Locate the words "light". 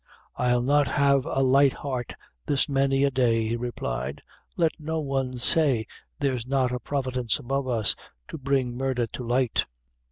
1.43-1.73, 9.23-9.65